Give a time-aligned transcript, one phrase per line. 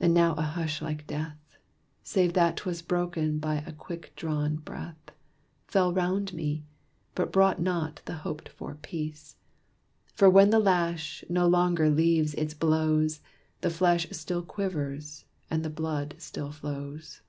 [0.00, 1.58] And now a hush like death,
[2.02, 5.10] Save that 'twas broken by a quick drawn breath,
[5.68, 6.64] Fell 'round me,
[7.14, 9.36] but brought not the hoped for peace.
[10.14, 13.20] For when the lash no longer leaves its blows,
[13.60, 17.20] The flesh still quivers, and the blood still flows.